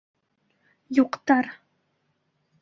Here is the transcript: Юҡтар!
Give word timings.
Юҡтар! 0.99 1.51